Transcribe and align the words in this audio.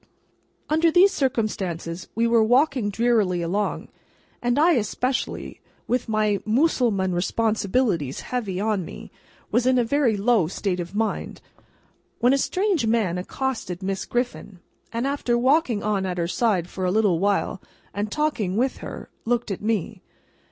Under 0.67 0.89
these 0.89 1.11
circumstances, 1.13 2.07
we 2.15 2.25
were 2.25 2.43
walking 2.43 2.89
drearily 2.89 3.43
along; 3.43 3.89
and 4.41 4.57
I 4.57 4.71
especially, 4.71 5.61
with 5.87 6.09
my 6.09 6.39
Moosulmaun 6.43 7.13
responsibilities 7.13 8.21
heavy 8.21 8.59
on 8.59 8.83
me, 8.83 9.11
was 9.51 9.67
in 9.67 9.77
a 9.77 9.83
very 9.83 10.17
low 10.17 10.47
state 10.47 10.79
of 10.79 10.95
mind; 10.95 11.39
when 12.17 12.33
a 12.33 12.39
strange 12.39 12.87
man 12.87 13.19
accosted 13.19 13.83
Miss 13.83 14.05
Griffin, 14.05 14.57
and, 14.91 15.05
after 15.05 15.37
walking 15.37 15.83
on 15.83 16.07
at 16.07 16.17
her 16.17 16.27
side 16.27 16.67
for 16.67 16.83
a 16.83 16.91
little 16.91 17.19
while 17.19 17.61
and 17.93 18.11
talking 18.11 18.57
with 18.57 18.77
her, 18.77 19.07
looked 19.23 19.51
at 19.51 19.61
me. 19.61 20.01